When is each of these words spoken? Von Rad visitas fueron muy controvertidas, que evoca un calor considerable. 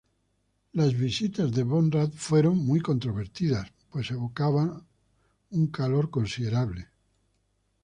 Von 0.73 0.89
Rad 0.89 0.95
visitas 0.99 1.53
fueron 2.15 2.57
muy 2.65 2.79
controvertidas, 2.79 3.71
que 3.93 3.99
evoca 4.13 4.49
un 5.51 5.67
calor 5.67 6.09
considerable. 6.09 6.89